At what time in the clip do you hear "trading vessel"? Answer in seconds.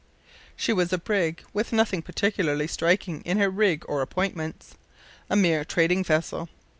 5.63-6.49